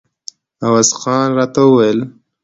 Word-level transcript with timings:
عوض 0.65 0.89
خان 0.99 1.27
راته 1.37 1.63
ویل. 1.65 1.99